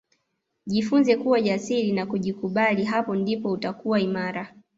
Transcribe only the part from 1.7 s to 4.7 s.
na kujikubali hapo ndipo utakuwa imara